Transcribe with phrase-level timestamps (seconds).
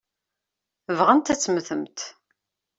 [0.97, 1.99] Bɣant ad temmtemt.